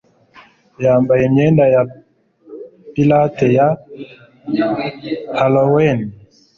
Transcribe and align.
Yambaye 0.83 1.23
imyenda 1.29 1.63
ya 1.73 1.81
pirate 2.93 3.47
ya 3.57 3.67
Halloween. 5.39 5.99